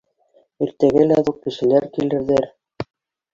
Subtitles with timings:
[0.67, 2.49] Иртәгә лә ҙур кешеләр килерҙәр.